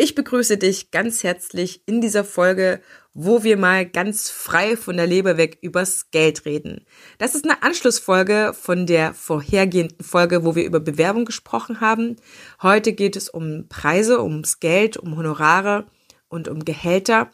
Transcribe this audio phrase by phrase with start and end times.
[0.00, 2.80] Ich begrüße dich ganz herzlich in dieser Folge,
[3.14, 6.86] wo wir mal ganz frei von der Leber weg übers Geld reden.
[7.18, 12.14] Das ist eine Anschlussfolge von der vorhergehenden Folge, wo wir über Bewerbung gesprochen haben.
[12.62, 15.88] Heute geht es um Preise, ums Geld, um Honorare
[16.28, 17.32] und um Gehälter.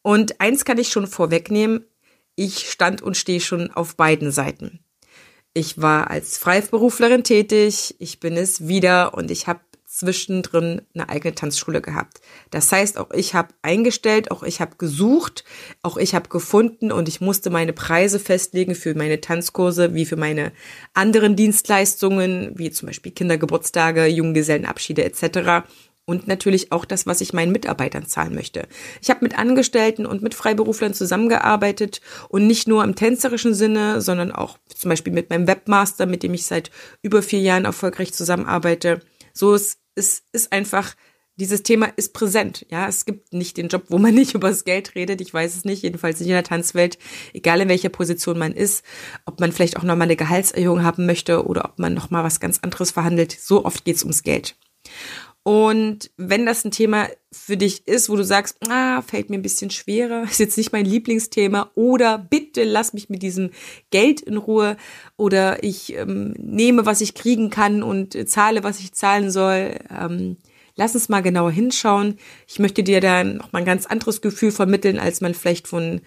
[0.00, 1.84] Und eins kann ich schon vorwegnehmen.
[2.34, 4.80] Ich stand und stehe schon auf beiden Seiten.
[5.52, 9.60] Ich war als Freiberuflerin tätig, ich bin es wieder und ich habe
[9.94, 12.20] zwischendrin eine eigene Tanzschule gehabt.
[12.50, 15.44] Das heißt, auch ich habe eingestellt, auch ich habe gesucht,
[15.82, 20.16] auch ich habe gefunden und ich musste meine Preise festlegen für meine Tanzkurse wie für
[20.16, 20.52] meine
[20.94, 25.64] anderen Dienstleistungen, wie zum Beispiel Kindergeburtstage, Junggesellenabschiede etc.
[26.06, 28.66] Und natürlich auch das, was ich meinen Mitarbeitern zahlen möchte.
[29.00, 34.32] Ich habe mit Angestellten und mit Freiberuflern zusammengearbeitet und nicht nur im tänzerischen Sinne, sondern
[34.32, 39.00] auch zum Beispiel mit meinem Webmaster, mit dem ich seit über vier Jahren erfolgreich zusammenarbeite.
[39.32, 40.94] So ist es ist einfach,
[41.36, 42.64] dieses Thema ist präsent.
[42.70, 45.20] Ja, es gibt nicht den Job, wo man nicht über das Geld redet.
[45.20, 46.98] Ich weiß es nicht, jedenfalls nicht in der Tanzwelt,
[47.32, 48.84] egal in welcher Position man ist,
[49.24, 52.60] ob man vielleicht auch nochmal eine Gehaltserhöhung haben möchte oder ob man nochmal was ganz
[52.62, 53.32] anderes verhandelt.
[53.32, 54.56] So oft geht es ums Geld.
[55.44, 59.42] Und wenn das ein Thema für dich ist, wo du sagst, ah, fällt mir ein
[59.42, 63.50] bisschen schwerer, ist jetzt nicht mein Lieblingsthema oder bitte lass mich mit diesem
[63.90, 64.78] Geld in Ruhe
[65.18, 70.38] oder ich ähm, nehme, was ich kriegen kann und zahle, was ich zahlen soll, ähm,
[70.76, 72.16] lass uns mal genauer hinschauen.
[72.48, 76.00] Ich möchte dir da noch mal ein ganz anderes Gefühl vermitteln, als man vielleicht von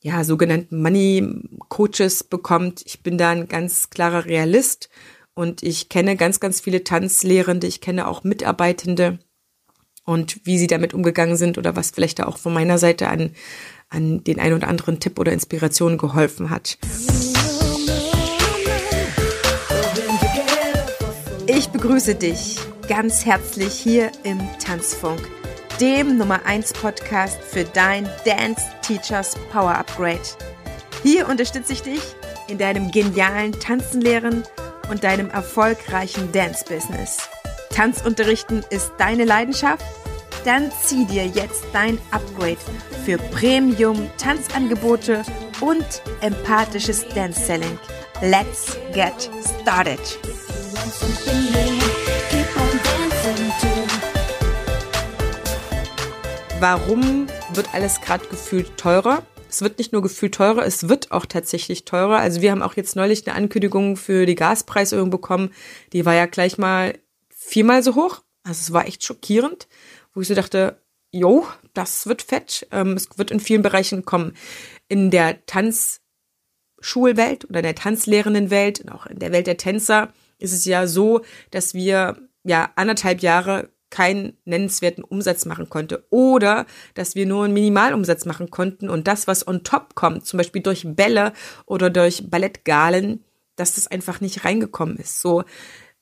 [0.00, 2.82] ja, sogenannten Money Coaches bekommt.
[2.86, 4.88] Ich bin da ein ganz klarer Realist
[5.34, 9.18] und ich kenne ganz, ganz viele Tanzlehrende, ich kenne auch Mitarbeitende
[10.04, 13.30] und wie sie damit umgegangen sind oder was vielleicht da auch von meiner Seite an,
[13.88, 16.78] an den ein oder anderen Tipp oder Inspiration geholfen hat.
[21.46, 25.20] Ich begrüße dich ganz herzlich hier im Tanzfunk,
[25.80, 30.20] dem Nummer 1 Podcast für dein Dance Teachers Power Upgrade.
[31.02, 32.00] Hier unterstütze ich dich
[32.48, 34.42] in deinem genialen Tanzenlehren
[34.90, 37.28] und deinem erfolgreichen Dance-Business.
[37.70, 39.84] Tanzunterrichten ist deine Leidenschaft?
[40.44, 42.58] Dann zieh dir jetzt dein Upgrade
[43.04, 45.22] für Premium-Tanzangebote
[45.60, 47.78] und empathisches Dance-Selling.
[48.20, 49.30] Let's get
[49.60, 50.00] started!
[56.60, 59.22] Warum wird alles gerade gefühlt teurer?
[59.54, 62.18] Es wird nicht nur gefühlt teurer, es wird auch tatsächlich teurer.
[62.18, 65.52] Also wir haben auch jetzt neulich eine Ankündigung für die Gaspreiserhöhung bekommen.
[65.92, 66.98] Die war ja gleich mal
[67.28, 68.24] viermal so hoch.
[68.42, 69.68] Also es war echt schockierend,
[70.12, 70.82] wo ich so dachte,
[71.12, 72.66] jo, das wird fett.
[72.72, 74.36] Ähm, es wird in vielen Bereichen kommen.
[74.88, 80.52] In der Tanzschulwelt oder in der Tanzlehrendenwelt und auch in der Welt der Tänzer ist
[80.52, 81.20] es ja so,
[81.52, 87.54] dass wir ja anderthalb Jahre keinen nennenswerten Umsatz machen konnte oder dass wir nur einen
[87.54, 91.32] Minimalumsatz machen konnten und das, was on top kommt, zum Beispiel durch Bälle
[91.64, 93.22] oder durch Ballettgalen,
[93.54, 95.20] dass das einfach nicht reingekommen ist.
[95.20, 95.44] So,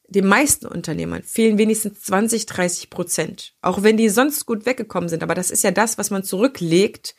[0.09, 5.23] den meisten Unternehmern fehlen wenigstens 20, 30 Prozent, auch wenn die sonst gut weggekommen sind.
[5.23, 7.15] Aber das ist ja das, was man zurücklegt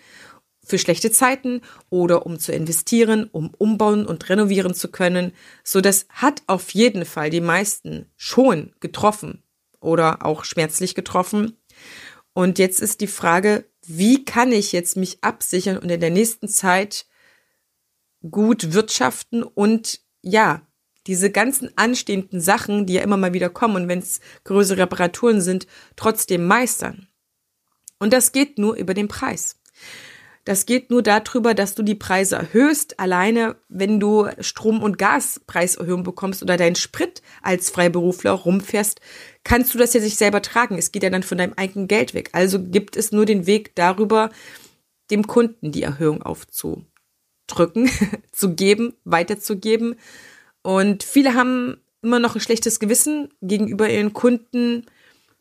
[0.66, 1.62] für schlechte Zeiten
[1.92, 5.34] oder um zu investieren, um umbauen und renovieren zu können.
[5.64, 9.44] So, das hat auf jeden Fall die meisten schon getroffen
[9.84, 11.58] oder auch schmerzlich getroffen.
[12.34, 16.48] Und jetzt ist die Frage, wie kann ich jetzt mich absichern und in der nächsten
[16.48, 17.06] Zeit
[18.30, 20.66] gut wirtschaften und ja,
[21.06, 25.42] diese ganzen anstehenden Sachen, die ja immer mal wieder kommen und wenn es größere Reparaturen
[25.42, 25.68] sind,
[25.98, 27.08] trotzdem meistern.
[28.00, 29.60] Und das geht nur über den Preis.
[30.46, 33.00] Das geht nur darüber, dass du die Preise erhöhst.
[33.00, 39.00] Alleine, wenn du Strom- und Gaspreiserhöhung bekommst oder deinen Sprit als Freiberufler rumfährst,
[39.46, 40.78] kannst du das ja sich selber tragen.
[40.78, 42.30] Es geht ja dann von deinem eigenen Geld weg.
[42.34, 44.32] Also gibt es nur den Weg darüber,
[45.12, 47.90] dem Kunden die Erhöhung aufzudrücken,
[48.34, 49.96] zu geben, weiterzugeben.
[50.62, 54.86] Und viele haben immer noch ein schlechtes Gewissen gegenüber ihren Kunden,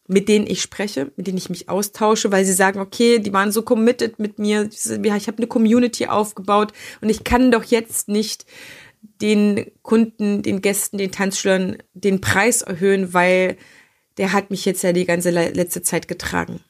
[0.08, 3.52] mit denen ich spreche, mit denen ich mich austausche, weil sie sagen, okay, die waren
[3.52, 8.44] so committed mit mir, ich habe eine Community aufgebaut und ich kann doch jetzt nicht
[9.20, 13.56] den Kunden, den Gästen, den Tanzschülern den Preis erhöhen, weil
[14.18, 16.60] der hat mich jetzt ja die ganze letzte Zeit getragen.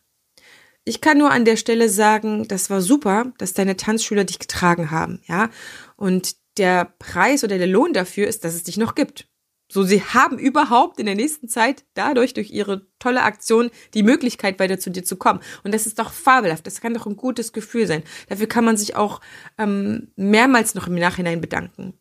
[0.85, 4.91] Ich kann nur an der Stelle sagen, das war super, dass deine Tanzschüler dich getragen
[4.91, 5.51] haben, ja.
[5.97, 9.29] Und der Preis oder der Lohn dafür ist, dass es dich noch gibt.
[9.73, 14.61] So, sie haben überhaupt in der nächsten Zeit dadurch, durch ihre tolle Aktion, die Möglichkeit,
[14.61, 15.41] weiter zu dir zu kommen.
[15.65, 16.67] Und das ist doch fabelhaft.
[16.67, 18.03] Das kann doch ein gutes Gefühl sein.
[18.29, 19.23] Dafür kann man sich auch
[19.57, 21.95] ähm, mehrmals noch im Nachhinein bedanken.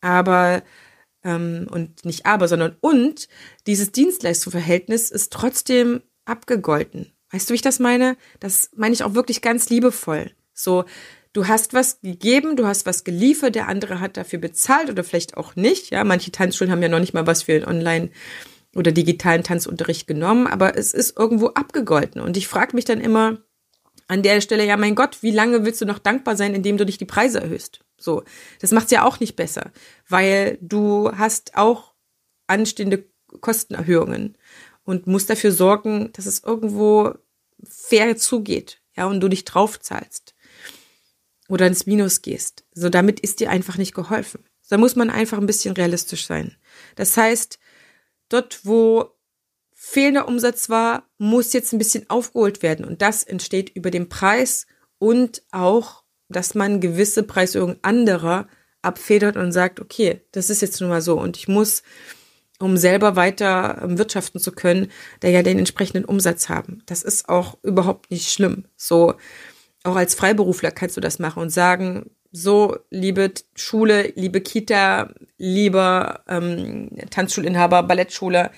[0.00, 0.62] Aber,
[1.22, 3.28] ähm, und nicht aber, sondern und,
[3.66, 7.12] dieses Dienstleistungsverhältnis ist trotzdem abgegolten.
[7.32, 8.16] Weißt du, wie ich das meine?
[8.40, 10.30] Das meine ich auch wirklich ganz liebevoll.
[10.54, 10.86] So,
[11.32, 15.36] du hast was gegeben, du hast was geliefert, der andere hat dafür bezahlt oder vielleicht
[15.36, 15.90] auch nicht.
[15.90, 18.10] Ja, manche Tanzschulen haben ja noch nicht mal was für den Online-
[18.74, 22.20] oder digitalen Tanzunterricht genommen, aber es ist irgendwo abgegolten.
[22.20, 23.38] Und ich frage mich dann immer
[24.08, 26.86] an der Stelle, ja, mein Gott, wie lange willst du noch dankbar sein, indem du
[26.86, 27.80] dich die Preise erhöhst?
[27.98, 28.24] So,
[28.60, 29.72] das macht's ja auch nicht besser,
[30.08, 31.94] weil du hast auch
[32.46, 33.04] anstehende
[33.40, 34.36] Kostenerhöhungen
[34.84, 37.14] und musst dafür sorgen, dass es irgendwo
[37.62, 40.31] fair zugeht, ja, und du dich draufzahlst
[41.52, 42.64] oder ins Minus gehst.
[42.72, 44.42] So, damit ist dir einfach nicht geholfen.
[44.70, 46.56] Da muss man einfach ein bisschen realistisch sein.
[46.96, 47.58] Das heißt,
[48.30, 49.10] dort, wo
[49.74, 52.86] fehlender Umsatz war, muss jetzt ein bisschen aufgeholt werden.
[52.86, 54.66] Und das entsteht über den Preis
[54.98, 58.48] und auch, dass man gewisse Preiserhöhungen anderer
[58.80, 61.82] abfedert und sagt, okay, das ist jetzt nun mal so und ich muss
[62.58, 64.90] um selber weiter ähm, wirtschaften zu können,
[65.20, 66.82] da ja den entsprechenden Umsatz haben.
[66.86, 68.66] Das ist auch überhaupt nicht schlimm.
[68.76, 69.14] So,
[69.84, 76.24] auch als Freiberufler kannst du das machen und sagen, so, liebe Schule, liebe Kita, lieber
[76.28, 78.50] ähm, Tanzschulinhaber, Ballettschule,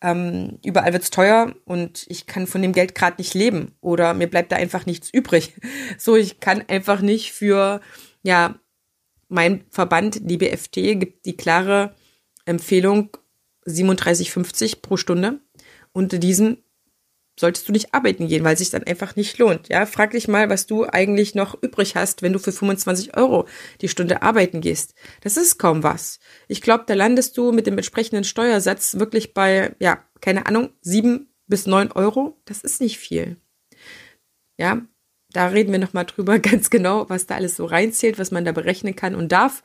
[0.00, 4.28] ähm, überall wird's teuer und ich kann von dem Geld gerade nicht leben oder mir
[4.28, 5.54] bleibt da einfach nichts übrig.
[5.98, 7.80] So, ich kann einfach nicht für,
[8.22, 8.54] ja,
[9.28, 11.94] mein Verband, die BFT, gibt die klare
[12.44, 13.10] Empfehlung,
[13.66, 15.40] 37,50 pro Stunde.
[15.92, 16.62] Unter diesen
[17.38, 19.68] solltest du nicht arbeiten gehen, weil sich dann einfach nicht lohnt.
[19.68, 23.46] Ja, frag dich mal, was du eigentlich noch übrig hast, wenn du für 25 Euro
[23.80, 24.94] die Stunde arbeiten gehst.
[25.22, 26.18] Das ist kaum was.
[26.48, 31.32] Ich glaube, da landest du mit dem entsprechenden Steuersatz wirklich bei, ja, keine Ahnung, sieben
[31.46, 32.40] bis neun Euro.
[32.44, 33.36] Das ist nicht viel.
[34.56, 34.82] Ja,
[35.32, 38.52] da reden wir nochmal drüber ganz genau, was da alles so reinzählt, was man da
[38.52, 39.62] berechnen kann und darf.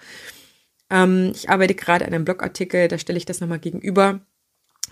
[0.90, 4.22] Ähm, ich arbeite gerade an einem Blogartikel, da stelle ich das nochmal gegenüber.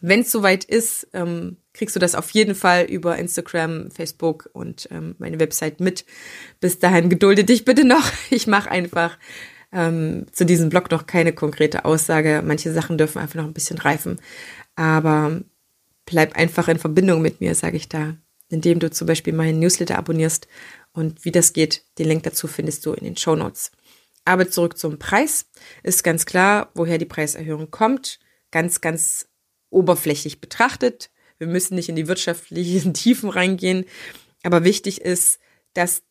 [0.01, 4.87] Wenn es soweit ist, ähm, kriegst du das auf jeden Fall über Instagram, Facebook und
[4.91, 6.05] ähm, meine Website mit.
[6.59, 8.11] Bis dahin gedulde dich bitte noch.
[8.29, 9.17] Ich mache einfach
[9.71, 12.41] ähm, zu diesem Blog noch keine konkrete Aussage.
[12.45, 14.19] Manche Sachen dürfen einfach noch ein bisschen reifen.
[14.75, 15.41] Aber
[16.05, 18.15] bleib einfach in Verbindung mit mir, sage ich da,
[18.49, 20.47] indem du zum Beispiel meinen Newsletter abonnierst.
[20.93, 23.71] Und wie das geht, den Link dazu findest du in den Show Notes.
[24.25, 25.45] Aber zurück zum Preis.
[25.83, 28.19] Ist ganz klar, woher die Preiserhöhung kommt.
[28.51, 29.27] Ganz, ganz
[29.69, 31.10] oberflächlich betrachtet.
[31.41, 33.85] Wir müssen nicht in die wirtschaftlichen Tiefen reingehen.
[34.43, 35.39] Aber wichtig ist,
[35.73, 36.03] dass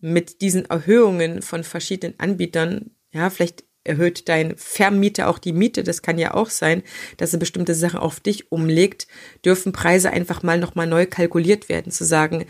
[0.00, 6.00] mit diesen Erhöhungen von verschiedenen Anbietern, ja, vielleicht erhöht dein Vermieter auch die Miete, das
[6.00, 6.82] kann ja auch sein,
[7.18, 9.08] dass er bestimmte Sachen auf dich umlegt,
[9.44, 12.46] dürfen Preise einfach mal nochmal neu kalkuliert werden, zu sagen,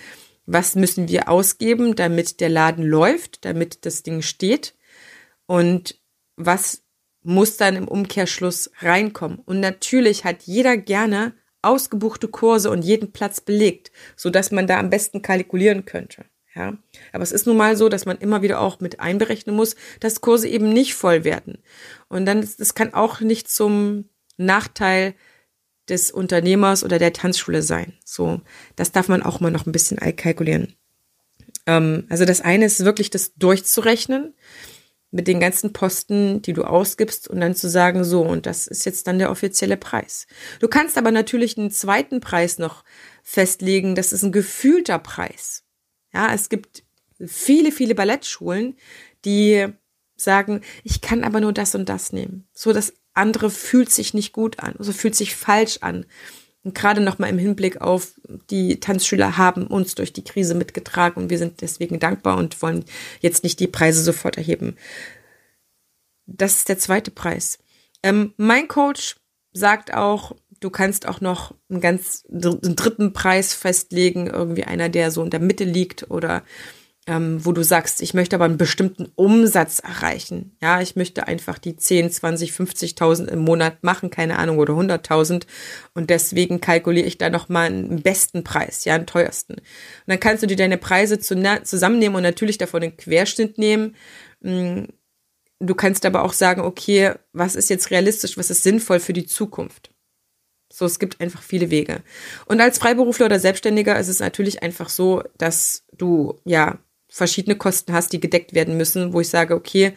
[0.47, 4.77] was müssen wir ausgeben, damit der Laden läuft, damit das Ding steht
[5.47, 5.99] und
[6.37, 6.85] was
[7.23, 9.41] muss dann im Umkehrschluss reinkommen.
[9.41, 11.35] Und natürlich hat jeder gerne
[11.69, 16.25] ausgebuchte Kurse und jeden Platz belegt, so dass man da am besten kalkulieren könnte.
[16.55, 16.77] Ja,
[17.13, 20.21] aber es ist nun mal so, dass man immer wieder auch mit einberechnen muss, dass
[20.21, 21.59] Kurse eben nicht voll werden.
[22.09, 25.15] Und dann, das kann auch nicht zum Nachteil
[25.89, 27.93] des Unternehmers oder der Tanzschule sein.
[28.05, 28.41] So,
[28.77, 30.75] das darf man auch mal noch ein bisschen kalkulieren.
[31.67, 34.35] Ähm, also das eine ist wirklich das durchzurechnen
[35.11, 38.85] mit den ganzen Posten, die du ausgibst und dann zu sagen, so, und das ist
[38.85, 40.27] jetzt dann der offizielle Preis.
[40.61, 42.85] Du kannst aber natürlich einen zweiten Preis noch
[43.23, 45.65] festlegen, das ist ein gefühlter Preis.
[46.13, 46.83] Ja, es gibt
[47.25, 48.77] viele, viele Ballettschulen,
[49.25, 49.67] die
[50.17, 52.47] sagen, ich kann aber nur das und das nehmen.
[52.53, 56.07] So, das andere fühlt sich nicht gut an, also fühlt sich falsch an.
[56.65, 61.31] Und gerade nochmal im Hinblick auf die Tanzschüler haben uns durch die Krise mitgetragen und
[61.31, 62.85] wir sind deswegen dankbar und wollen
[63.21, 64.77] jetzt nicht die Preise sofort erheben.
[66.27, 67.59] Das ist der zweite Preis.
[68.03, 69.17] Ähm, mein Coach
[69.53, 75.11] sagt auch, du kannst auch noch einen ganz einen dritten Preis festlegen, irgendwie einer, der
[75.11, 76.43] so in der Mitte liegt oder
[77.09, 80.55] ähm, wo du sagst, ich möchte aber einen bestimmten Umsatz erreichen.
[80.61, 85.45] Ja, ich möchte einfach die 10, 20, 50.000 im Monat machen, keine Ahnung, oder 100.000.
[85.95, 89.55] Und deswegen kalkuliere ich da nochmal einen besten Preis, ja, einen teuersten.
[89.55, 89.63] Und
[90.07, 93.97] dann kannst du dir deine Preise zusammennehmen und natürlich davon den Querschnitt nehmen.
[94.43, 94.85] Mm,
[95.61, 99.27] du kannst aber auch sagen, okay, was ist jetzt realistisch, was ist sinnvoll für die
[99.27, 99.91] Zukunft?
[100.71, 102.03] So, es gibt einfach viele Wege.
[102.45, 107.93] Und als Freiberufler oder Selbstständiger ist es natürlich einfach so, dass du, ja, verschiedene Kosten
[107.93, 109.95] hast, die gedeckt werden müssen, wo ich sage, okay,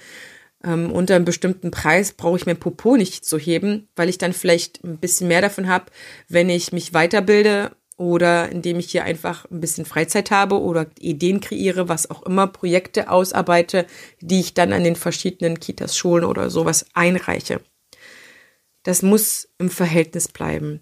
[0.64, 4.34] ähm, unter einem bestimmten Preis brauche ich mein Popo nicht zu heben, weil ich dann
[4.34, 5.86] vielleicht ein bisschen mehr davon habe,
[6.28, 11.40] wenn ich mich weiterbilde oder indem ich hier einfach ein bisschen Freizeit habe oder Ideen
[11.40, 13.86] kreiere, was auch immer, Projekte ausarbeite,
[14.22, 17.62] die ich dann an den verschiedenen Kitas, Schulen oder sowas einreiche.
[18.84, 20.80] Das muss im Verhältnis bleiben.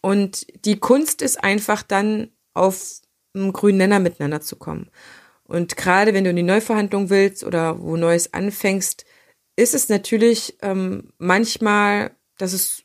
[0.00, 3.00] Und die Kunst ist einfach dann auf
[3.34, 4.90] einen grünen Nenner miteinander zu kommen.
[5.52, 9.04] Und gerade wenn du in die Neuverhandlung willst oder wo Neues anfängst,
[9.54, 12.84] ist es natürlich ähm, manchmal, dass es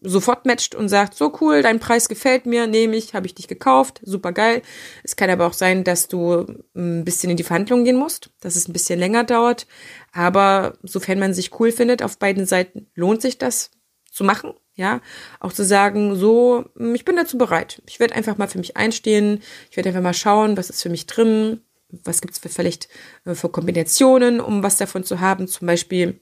[0.00, 3.48] sofort matcht und sagt, so cool, dein Preis gefällt mir, nehme ich, habe ich dich
[3.48, 4.62] gekauft, super geil.
[5.02, 8.54] Es kann aber auch sein, dass du ein bisschen in die Verhandlungen gehen musst, dass
[8.54, 9.66] es ein bisschen länger dauert.
[10.12, 13.72] Aber sofern man sich cool findet auf beiden Seiten, lohnt sich das
[14.08, 14.54] zu machen.
[14.76, 15.00] Ja,
[15.40, 17.82] auch zu sagen, so, ich bin dazu bereit.
[17.88, 19.42] Ich werde einfach mal für mich einstehen.
[19.68, 21.60] Ich werde einfach mal schauen, was ist für mich drin.
[22.04, 22.88] Was gibt es vielleicht
[23.24, 25.48] äh, für Kombinationen, um was davon zu haben.
[25.48, 26.20] Zum Beispiel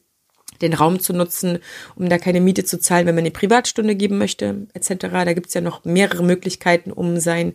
[0.60, 1.58] den Raum zu nutzen,
[1.96, 5.06] um da keine Miete zu zahlen, wenn man eine Privatstunde geben möchte, etc.
[5.10, 7.54] Da gibt's ja noch mehrere Möglichkeiten, um seinen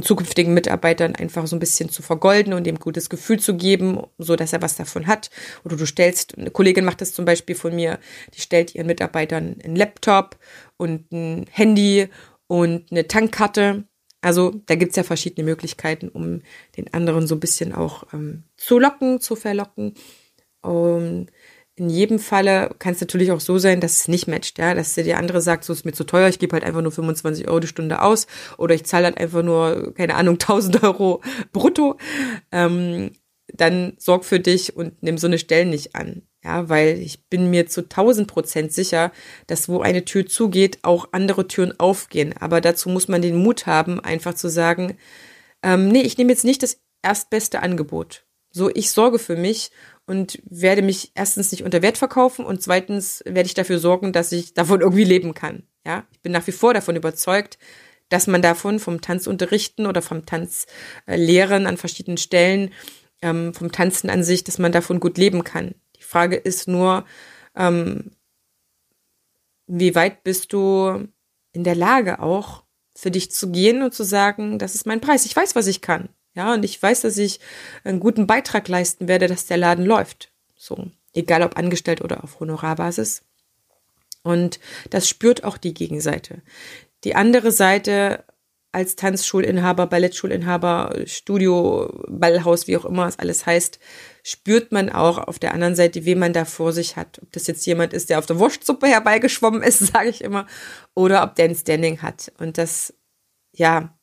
[0.00, 4.36] zukünftigen Mitarbeitern einfach so ein bisschen zu vergolden und ihm gutes Gefühl zu geben, so
[4.36, 5.30] dass er was davon hat.
[5.64, 7.98] Oder du stellst, eine Kollegin macht das zum Beispiel von mir,
[8.34, 10.38] die stellt ihren Mitarbeitern einen Laptop
[10.78, 12.08] und ein Handy
[12.46, 13.84] und eine Tankkarte.
[14.22, 16.40] Also da gibt's ja verschiedene Möglichkeiten, um
[16.76, 19.94] den anderen so ein bisschen auch ähm, zu locken, zu verlocken.
[20.62, 21.26] Um,
[21.74, 24.94] in jedem Falle kann es natürlich auch so sein, dass es nicht matcht, ja, dass
[24.94, 27.60] der andere sagt, so ist mir zu teuer, ich gebe halt einfach nur 25 Euro
[27.60, 28.26] die Stunde aus
[28.58, 31.96] oder ich zahle halt einfach nur, keine Ahnung, 1000 Euro brutto.
[32.52, 33.12] Ähm,
[33.48, 36.22] dann sorg für dich und nimm so eine Stelle nicht an.
[36.44, 39.12] Ja, weil ich bin mir zu 1000 Prozent sicher,
[39.46, 42.34] dass wo eine Tür zugeht, auch andere Türen aufgehen.
[42.38, 44.96] Aber dazu muss man den Mut haben, einfach zu sagen,
[45.62, 48.24] ähm, nee, ich nehme jetzt nicht das erstbeste Angebot.
[48.50, 49.70] So, ich sorge für mich
[50.06, 54.32] und werde mich erstens nicht unter Wert verkaufen und zweitens werde ich dafür sorgen, dass
[54.32, 55.62] ich davon irgendwie leben kann.
[55.86, 57.58] Ja, ich bin nach wie vor davon überzeugt,
[58.08, 62.70] dass man davon vom Tanzunterrichten oder vom Tanzlehren an verschiedenen Stellen,
[63.22, 65.74] ähm, vom Tanzen an sich, dass man davon gut leben kann.
[66.02, 67.04] Die Frage ist nur,
[67.54, 68.10] ähm,
[69.68, 71.06] wie weit bist du
[71.52, 75.24] in der Lage auch für dich zu gehen und zu sagen, das ist mein Preis.
[75.26, 76.08] Ich weiß, was ich kann.
[76.34, 77.38] Ja, und ich weiß, dass ich
[77.84, 80.32] einen guten Beitrag leisten werde, dass der Laden läuft.
[80.56, 83.22] So, egal ob angestellt oder auf Honorarbasis.
[84.24, 84.58] Und
[84.90, 86.42] das spürt auch die Gegenseite.
[87.04, 88.24] Die andere Seite
[88.72, 93.78] als Tanzschulinhaber, Ballettschulinhaber, Studio, Ballhaus, wie auch immer es alles heißt,
[94.22, 97.20] spürt man auch auf der anderen Seite, wen man da vor sich hat.
[97.22, 100.46] Ob das jetzt jemand ist, der auf der Wurstsuppe herbeigeschwommen ist, sage ich immer,
[100.94, 102.32] oder ob der ein Standing hat.
[102.38, 102.94] Und das,
[103.52, 103.98] ja,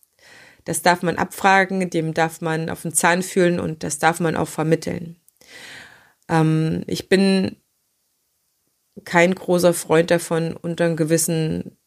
[0.66, 4.36] das darf man abfragen, dem darf man auf den Zahn fühlen und das darf man
[4.36, 5.20] auch vermitteln.
[6.30, 7.56] Ähm, ich bin
[9.04, 11.79] kein großer Freund davon, unter einem gewissen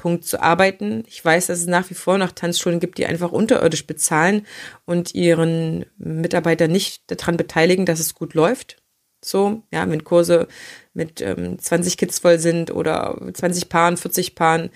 [0.00, 1.04] Punkt zu arbeiten.
[1.06, 4.46] Ich weiß, dass es nach wie vor noch Tanzschulen gibt, die einfach unterirdisch bezahlen
[4.86, 8.78] und ihren Mitarbeiter nicht daran beteiligen, dass es gut läuft.
[9.22, 10.48] So, ja, wenn Kurse
[10.94, 14.70] mit ähm, 20 Kids voll sind oder 20 Paaren, 40 Paaren,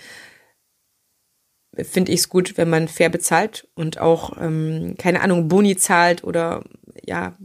[1.75, 6.23] finde ich es gut, wenn man fair bezahlt und auch, ähm, keine Ahnung, Boni zahlt
[6.23, 6.65] oder
[7.03, 7.39] ja,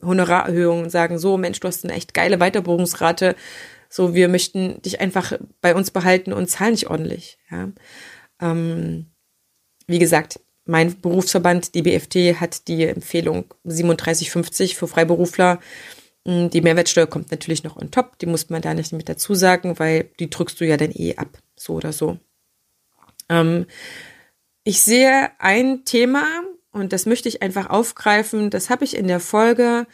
[0.00, 3.34] Honorarerhöhungen sagen, so Mensch, du hast eine echt geile Weiterbildungsrate,
[3.94, 7.38] so wir möchten dich einfach bei uns behalten und zahlen nicht ordentlich.
[7.48, 7.70] Ja.
[8.40, 9.06] Ähm,
[9.86, 15.60] wie gesagt, mein Berufsverband, die BFT, hat die Empfehlung 37,50 für Freiberufler.
[16.26, 19.36] Hm, die Mehrwertsteuer kommt natürlich noch on top, die muss man da nicht mit dazu
[19.36, 22.18] sagen, weil die drückst du ja dann eh ab, so oder so.
[23.28, 23.66] Ähm,
[24.64, 28.50] ich sehe ein Thema und das möchte ich einfach aufgreifen.
[28.50, 29.86] Das habe ich in der Folge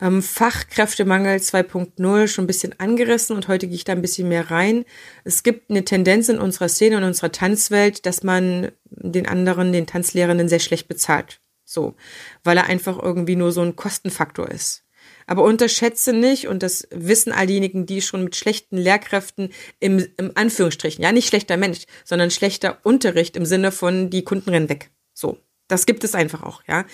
[0.00, 4.84] Fachkräftemangel 2.0 schon ein bisschen angerissen und heute gehe ich da ein bisschen mehr rein.
[5.22, 9.86] Es gibt eine Tendenz in unserer Szene und unserer Tanzwelt, dass man den anderen, den
[9.86, 11.40] Tanzlehrenden sehr schlecht bezahlt.
[11.64, 11.94] So,
[12.42, 14.84] weil er einfach irgendwie nur so ein Kostenfaktor ist.
[15.26, 20.32] Aber unterschätze nicht, und das wissen all diejenigen, die schon mit schlechten Lehrkräften im, im
[20.34, 24.90] Anführungsstrichen, ja, nicht schlechter Mensch, sondern schlechter Unterricht im Sinne von die Kunden rennen weg.
[25.14, 25.38] So.
[25.68, 26.84] Das gibt es einfach auch, ja.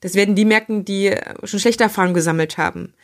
[0.00, 1.14] Das werden die merken, die
[1.44, 2.94] schon schlechte Erfahrungen gesammelt haben.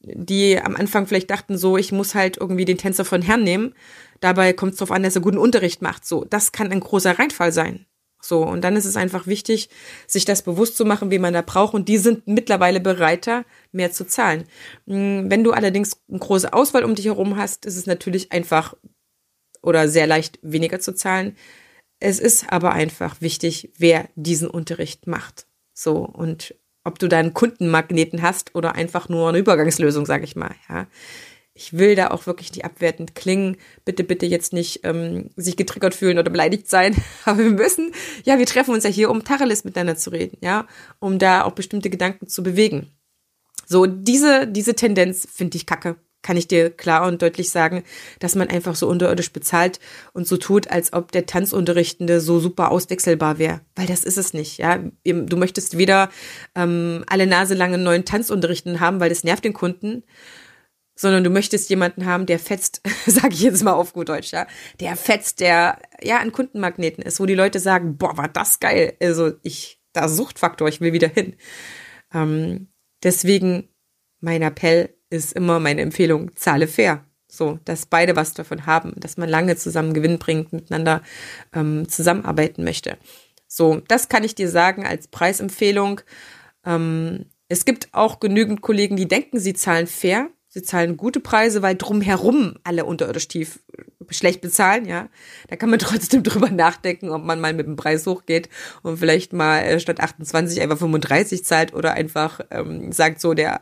[0.00, 3.74] Die am Anfang vielleicht dachten so, ich muss halt irgendwie den Tänzer von Herrn nehmen.
[4.20, 6.06] Dabei kommt es darauf an, dass er guten Unterricht macht.
[6.06, 7.86] So, das kann ein großer Reinfall sein.
[8.22, 9.70] So, und dann ist es einfach wichtig,
[10.06, 11.74] sich das bewusst zu machen, wie man da braucht.
[11.74, 14.44] Und die sind mittlerweile bereiter, mehr zu zahlen.
[14.86, 18.74] Hm, wenn du allerdings eine große Auswahl um dich herum hast, ist es natürlich einfach
[19.62, 21.36] oder sehr leicht weniger zu zahlen.
[22.00, 25.46] Es ist aber einfach wichtig, wer diesen Unterricht macht.
[25.72, 30.34] So, und ob du da einen Kundenmagneten hast oder einfach nur eine Übergangslösung, sag ich
[30.34, 30.86] mal, ja
[31.60, 33.56] ich will da auch wirklich nicht abwertend klingen.
[33.84, 36.96] Bitte, bitte jetzt nicht ähm, sich getriggert fühlen oder beleidigt sein.
[37.24, 37.92] Aber wir müssen,
[38.24, 40.66] ja, wir treffen uns ja hier, um Tacheles miteinander zu reden, ja,
[41.00, 42.90] um da auch bestimmte Gedanken zu bewegen.
[43.66, 45.96] So, diese, diese Tendenz finde ich kacke.
[46.22, 47.82] Kann ich dir klar und deutlich sagen,
[48.18, 49.80] dass man einfach so unterirdisch bezahlt
[50.12, 53.60] und so tut, als ob der Tanzunterrichtende so super auswechselbar wäre.
[53.74, 54.78] Weil das ist es nicht, ja.
[55.04, 56.10] Du möchtest weder
[56.54, 60.02] ähm, alle Nase lange neuen Tanzunterrichten haben, weil das nervt den Kunden,
[61.00, 64.46] sondern du möchtest jemanden haben, der fetzt, sage ich jetzt mal auf gut Deutsch, ja,
[64.80, 68.94] der fetzt, der ja ein Kundenmagneten ist, wo die Leute sagen, boah, war das geil.
[69.00, 71.36] Also ich, da Suchtfaktor, ich will wieder hin.
[72.12, 72.68] Ähm,
[73.02, 73.70] deswegen
[74.20, 77.04] mein Appell ist immer meine Empfehlung, zahle fair.
[77.28, 81.02] So, dass beide was davon haben, dass man lange zusammen Gewinn bringt, miteinander
[81.54, 82.98] ähm, zusammenarbeiten möchte.
[83.46, 86.00] So, das kann ich dir sagen als Preisempfehlung.
[86.64, 90.30] Ähm, es gibt auch genügend Kollegen, die denken, sie zahlen fair.
[90.52, 95.08] Sie zahlen gute Preise, weil drumherum alle unterirdisch tief äh, schlecht bezahlen, ja.
[95.48, 98.48] Da kann man trotzdem drüber nachdenken, ob man mal mit dem Preis hochgeht
[98.82, 103.60] und vielleicht mal äh, statt 28 einfach 35 zahlt oder einfach ähm, sagt so, der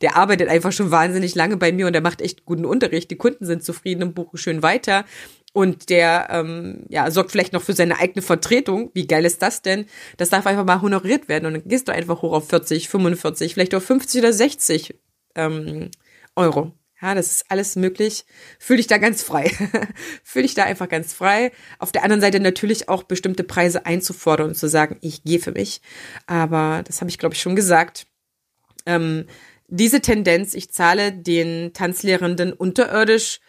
[0.00, 3.10] der arbeitet einfach schon wahnsinnig lange bei mir und der macht echt guten Unterricht.
[3.10, 5.04] Die Kunden sind zufrieden und buchen schön weiter.
[5.52, 8.90] Und der ähm, ja, sorgt vielleicht noch für seine eigene Vertretung.
[8.94, 9.86] Wie geil ist das denn?
[10.16, 11.46] Das darf einfach mal honoriert werden.
[11.46, 14.94] Und dann gehst du einfach hoch auf 40, 45, vielleicht auf 50 oder 60
[15.34, 15.90] ähm,
[16.36, 16.72] Euro.
[17.00, 18.24] Ja, das ist alles möglich.
[18.58, 19.50] Fühl dich da ganz frei.
[20.24, 21.52] Fühl dich da einfach ganz frei.
[21.78, 25.52] Auf der anderen Seite natürlich auch bestimmte Preise einzufordern und zu sagen, ich gehe für
[25.52, 25.80] mich.
[26.26, 28.06] Aber das habe ich, glaube ich, schon gesagt.
[28.84, 29.26] Ähm,
[29.68, 33.40] diese Tendenz, ich zahle den Tanzlehrenden unterirdisch,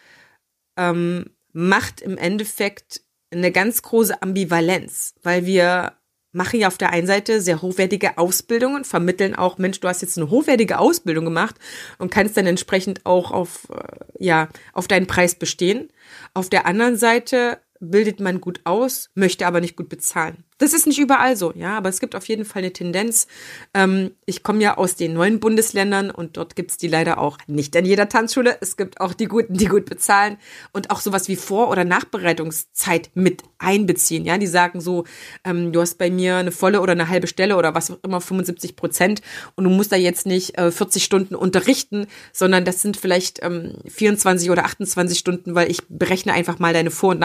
[0.76, 5.96] ähm, macht im Endeffekt eine ganz große Ambivalenz, weil wir
[6.32, 10.16] machen ja auf der einen Seite sehr hochwertige Ausbildungen, vermitteln auch, Mensch, du hast jetzt
[10.16, 11.56] eine hochwertige Ausbildung gemacht
[11.98, 15.88] und kannst dann entsprechend auch auf, äh, ja, auf deinen Preis bestehen.
[16.34, 20.44] Auf der anderen Seite bildet man gut aus, möchte aber nicht gut bezahlen.
[20.58, 23.26] Das ist nicht überall so, ja, aber es gibt auf jeden Fall eine Tendenz.
[23.72, 27.74] Ähm, ich komme ja aus den neuen Bundesländern und dort gibt's die leider auch nicht
[27.76, 28.58] an jeder Tanzschule.
[28.60, 30.36] Es gibt auch die Guten, die gut bezahlen
[30.72, 34.26] und auch sowas wie Vor- oder Nachbereitungszeit mit einbeziehen.
[34.26, 35.04] Ja, die sagen so,
[35.44, 38.20] ähm, du hast bei mir eine volle oder eine halbe Stelle oder was auch immer,
[38.20, 39.22] 75 Prozent
[39.56, 43.76] und du musst da jetzt nicht äh, 40 Stunden unterrichten, sondern das sind vielleicht ähm,
[43.88, 47.18] 24 oder 28 Stunden, weil ich berechne einfach mal deine Vor- und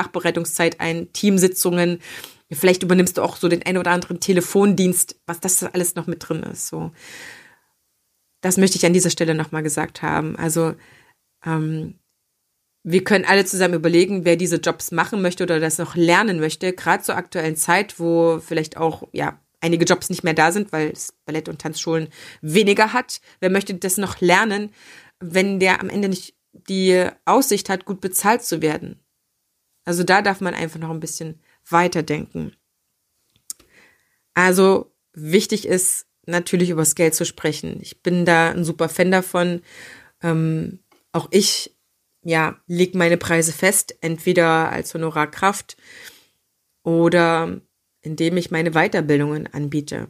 [0.45, 1.99] Nachbereitungszeit ein, Teamsitzungen,
[2.51, 6.29] Vielleicht übernimmst du auch so den ein oder anderen Telefondienst, was das alles noch mit
[6.29, 6.67] drin ist.
[6.67, 6.91] So,
[8.41, 10.35] das möchte ich an dieser Stelle nochmal gesagt haben.
[10.35, 10.75] Also
[11.43, 11.95] ähm,
[12.83, 16.71] wir können alle zusammen überlegen, wer diese Jobs machen möchte oder das noch lernen möchte,
[16.71, 20.91] gerade zur aktuellen Zeit, wo vielleicht auch ja einige Jobs nicht mehr da sind, weil
[20.91, 22.09] es Ballett- und Tanzschulen
[22.41, 23.21] weniger hat.
[23.39, 24.69] Wer möchte das noch lernen,
[25.19, 28.99] wenn der am Ende nicht die Aussicht hat, gut bezahlt zu werden?
[29.85, 32.55] Also da darf man einfach noch ein bisschen weiterdenken.
[34.33, 37.79] Also wichtig ist natürlich übers Geld zu sprechen.
[37.81, 39.61] Ich bin da ein super Fan davon.
[40.21, 40.79] Ähm,
[41.11, 41.75] auch ich,
[42.23, 45.77] ja, leg meine Preise fest, entweder als Honorarkraft
[46.83, 47.61] oder
[48.01, 50.09] indem ich meine Weiterbildungen anbiete.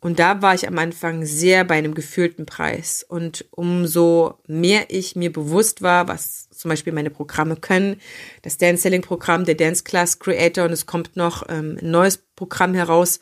[0.00, 3.04] Und da war ich am Anfang sehr bei einem gefühlten Preis.
[3.08, 8.00] Und umso mehr ich mir bewusst war, was zum Beispiel meine Programme können,
[8.42, 12.18] das Dance Selling Programm, der Dance Class Creator und es kommt noch ähm, ein neues
[12.36, 13.20] Programm heraus,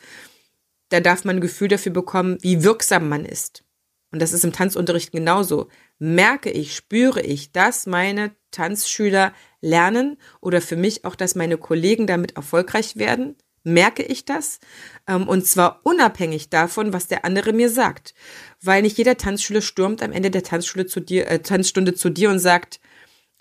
[0.89, 3.63] da darf man ein Gefühl dafür bekommen, wie wirksam man ist.
[4.11, 5.67] Und das ist im Tanzunterricht genauso.
[5.99, 12.07] Merke ich, spüre ich, dass meine Tanzschüler lernen oder für mich auch, dass meine Kollegen
[12.07, 13.35] damit erfolgreich werden?
[13.65, 14.59] Merke ich das.
[15.07, 18.13] Ähm, und zwar unabhängig davon, was der andere mir sagt.
[18.61, 22.29] Weil nicht jeder Tanzschüler stürmt am Ende der Tanzschule zu dir, äh, Tanzstunde zu dir
[22.29, 22.79] und sagt,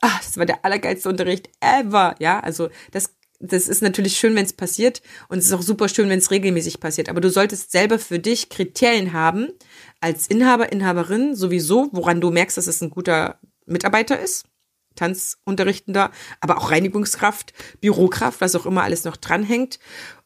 [0.00, 2.16] ah, das war der allergeilste Unterricht ever.
[2.18, 5.88] Ja, also das das ist natürlich schön, wenn es passiert und es ist auch super
[5.88, 7.08] schön, wenn es regelmäßig passiert.
[7.08, 9.48] Aber du solltest selber für dich Kriterien haben,
[10.00, 14.46] als Inhaber, Inhaberin sowieso, woran du merkst, dass es ein guter Mitarbeiter ist.
[14.94, 19.78] Tanzunterrichtender, aber auch Reinigungskraft, Bürokraft, was auch immer alles noch dranhängt.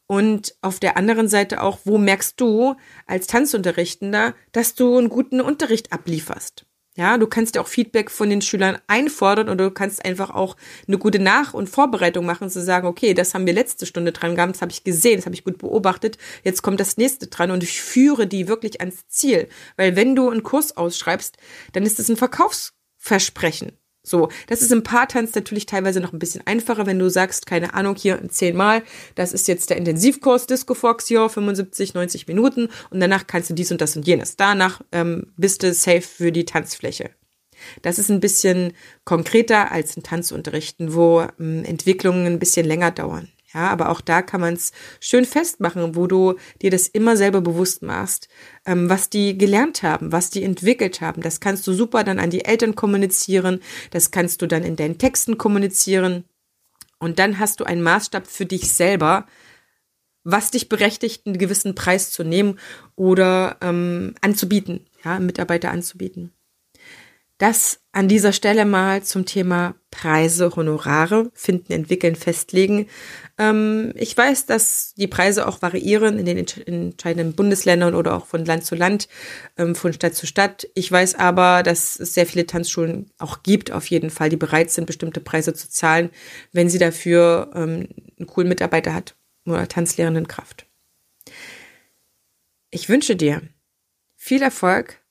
[0.07, 5.39] Und auf der anderen Seite auch, wo merkst du als Tanzunterrichtender, dass du einen guten
[5.39, 6.65] Unterricht ablieferst?
[6.99, 10.57] Ja, du kannst ja auch Feedback von den Schülern einfordern oder du kannst einfach auch
[10.85, 14.35] eine gute Nach- und Vorbereitung machen, zu sagen, okay, das haben wir letzte Stunde dran
[14.35, 17.51] gehabt, das habe ich gesehen, das habe ich gut beobachtet, jetzt kommt das nächste dran
[17.51, 19.47] und ich führe die wirklich ans Ziel.
[19.77, 21.37] Weil wenn du einen Kurs ausschreibst,
[21.71, 23.78] dann ist es ein Verkaufsversprechen.
[24.01, 27.73] So, das ist im Paartanz natürlich teilweise noch ein bisschen einfacher, wenn du sagst, keine
[27.73, 28.81] Ahnung, hier zehnmal,
[29.15, 33.53] das ist jetzt der Intensivkurs Disco Fox hier, 75, 90 Minuten und danach kannst du
[33.53, 34.37] dies und das und jenes.
[34.37, 37.09] Danach ähm, bist du safe für die Tanzfläche.
[37.81, 43.27] Das ist ein bisschen konkreter als ein Tanzunterrichten, wo ähm, Entwicklungen ein bisschen länger dauern.
[43.53, 47.41] Ja, aber auch da kann man es schön festmachen, wo du dir das immer selber
[47.41, 48.27] bewusst machst,
[48.65, 51.23] ähm, was die gelernt haben, was die entwickelt haben.
[51.23, 54.99] Das kannst du super dann an die Eltern kommunizieren, das kannst du dann in deinen
[54.99, 56.25] Texten kommunizieren.
[56.99, 59.25] Und dann hast du einen Maßstab für dich selber,
[60.23, 62.59] was dich berechtigt, einen gewissen Preis zu nehmen
[62.95, 66.33] oder ähm, anzubieten, ja, Mitarbeiter anzubieten.
[67.39, 72.87] Das an dieser Stelle mal zum Thema Preise, Honorare finden, entwickeln, festlegen.
[73.39, 78.43] Ähm, ich weiß, dass die Preise auch variieren in den entscheidenden Bundesländern oder auch von
[78.43, 79.07] Land zu Land,
[79.57, 80.67] ähm, von Stadt zu Stadt.
[80.75, 84.69] Ich weiß aber, dass es sehr viele Tanzschulen auch gibt, auf jeden Fall, die bereit
[84.69, 86.09] sind, bestimmte Preise zu zahlen,
[86.51, 90.65] wenn sie dafür ähm, einen coolen Mitarbeiter hat oder tanzlehrenden Kraft.
[92.71, 93.41] Ich wünsche dir
[94.17, 95.01] viel Erfolg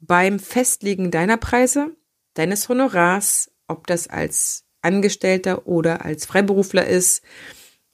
[0.00, 1.96] beim Festlegen deiner Preise,
[2.34, 7.22] deines Honorars, ob das als Angestellter oder als Freiberufler ist.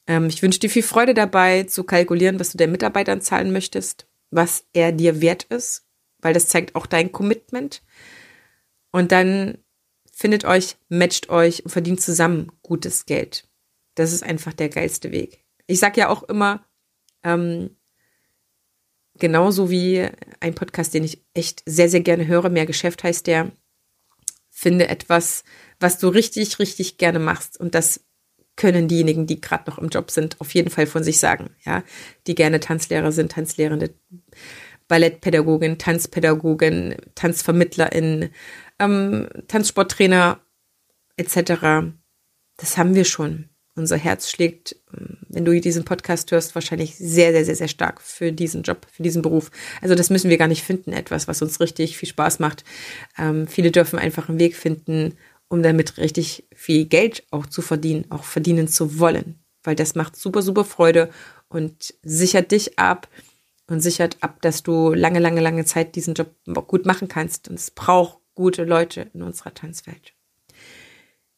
[0.08, 4.08] Ähm, ich wünsche dir viel Freude dabei, zu kalkulieren, was du den Mitarbeitern zahlen möchtest,
[4.30, 5.86] was er dir wert ist,
[6.18, 7.82] weil das zeigt auch dein Commitment.
[8.90, 9.58] Und dann
[10.12, 13.46] findet euch, matcht euch und verdient zusammen gutes Geld.
[13.94, 15.44] Das ist einfach der geilste Weg.
[15.66, 16.64] Ich sag ja auch immer,
[17.22, 17.76] ähm,
[19.14, 20.08] genauso wie
[20.40, 23.52] ein Podcast, den ich echt sehr, sehr gerne höre, mehr Geschäft heißt der,
[24.48, 25.44] finde etwas,
[25.78, 27.60] was du richtig, richtig gerne machst.
[27.60, 28.00] Und das
[28.58, 31.82] können diejenigen, die gerade noch im Job sind, auf jeden Fall von sich sagen, ja,
[32.26, 33.94] die gerne Tanzlehrer sind, Tanzlehrende,
[34.88, 38.30] Ballettpädagogin, Tanzpädagogin, Tanzvermittlerin,
[38.78, 40.40] ähm, Tanzsporttrainer
[41.16, 41.92] etc.
[42.56, 44.74] Das haben wir schon unser Herz schlägt,
[45.28, 49.04] wenn du diesen Podcast hörst, wahrscheinlich sehr, sehr, sehr, sehr stark für diesen Job, für
[49.04, 49.52] diesen Beruf.
[49.80, 52.64] Also das müssen wir gar nicht finden, etwas, was uns richtig viel Spaß macht.
[53.16, 55.16] Ähm, viele dürfen einfach einen Weg finden,
[55.48, 59.38] um damit richtig viel Geld auch zu verdienen, auch verdienen zu wollen.
[59.62, 61.10] Weil das macht super, super Freude
[61.48, 63.08] und sichert dich ab
[63.66, 66.34] und sichert ab, dass du lange, lange, lange Zeit diesen Job
[66.66, 67.48] gut machen kannst.
[67.48, 70.14] Und es braucht gute Leute in unserer Tanzwelt.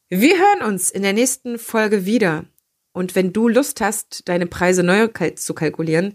[0.09, 2.45] Wir hören uns in der nächsten Folge wieder.
[2.93, 6.15] Und wenn du Lust hast, deine Preise neu zu kalkulieren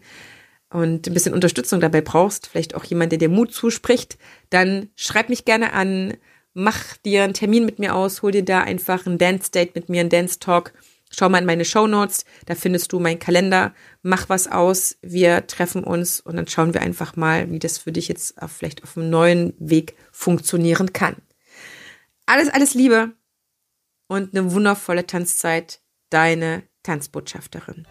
[0.70, 4.18] und ein bisschen Unterstützung dabei brauchst, vielleicht auch jemand, der dir Mut zuspricht,
[4.50, 6.16] dann schreib mich gerne an,
[6.56, 9.90] mach dir einen Termin mit mir aus, hol dir da einfach ein Dance Date mit
[9.90, 10.74] mir, ein Dance Talk.
[11.12, 15.46] Schau mal in meine Show Notes, da findest du meinen Kalender, mach was aus, wir
[15.46, 18.84] treffen uns und dann schauen wir einfach mal, wie das für dich jetzt auf, vielleicht
[18.84, 21.18] auf einem neuen Weg funktionieren kann.
[22.26, 23.14] Alles, alles Liebe,
[24.08, 27.88] und eine wundervolle Tanzzeit, deine Tanzbotschafterin.